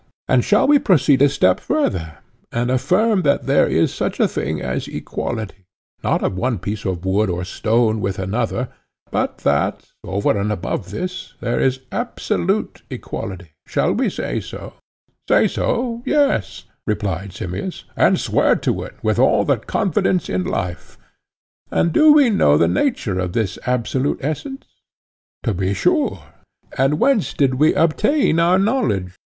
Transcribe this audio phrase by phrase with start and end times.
[0.27, 2.17] And shall we proceed a step further,
[2.51, 5.67] and affirm that there is such a thing as equality,
[6.03, 8.69] not of one piece of wood or stone with another,
[9.11, 13.51] but that, over and above this, there is absolute equality?
[13.67, 14.73] Shall we say so?
[15.27, 20.97] Say so, yes, replied Simmias, and swear to it, with all the confidence in life.
[21.69, 24.65] And do we know the nature of this absolute essence?
[25.43, 26.85] To be sure, he said.
[26.85, 29.19] And whence did we obtain our knowledge?